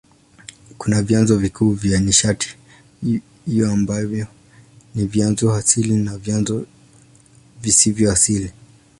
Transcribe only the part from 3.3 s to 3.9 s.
hiyo